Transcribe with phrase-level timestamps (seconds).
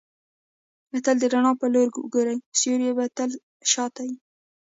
[1.03, 2.37] تل د رڼا پر لوري ګورئ!
[2.59, 3.31] سیوری به دي تل
[3.71, 4.15] شاته يي.